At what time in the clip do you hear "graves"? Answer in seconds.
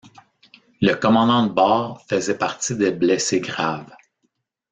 3.39-3.95